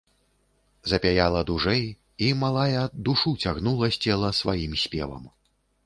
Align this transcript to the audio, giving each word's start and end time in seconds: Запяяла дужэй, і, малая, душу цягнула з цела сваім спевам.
Запяяла 0.91 1.41
дужэй, 1.51 1.83
і, 2.29 2.33
малая, 2.45 2.81
душу 3.11 3.37
цягнула 3.45 3.95
з 3.97 4.05
цела 4.07 4.35
сваім 4.43 4.73
спевам. 4.87 5.23